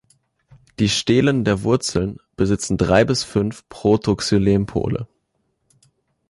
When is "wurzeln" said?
1.61-2.17